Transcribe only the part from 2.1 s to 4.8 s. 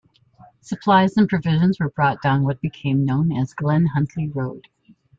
down what became known as Glen Huntly Road.